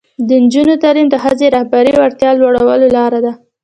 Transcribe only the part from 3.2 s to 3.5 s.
ده.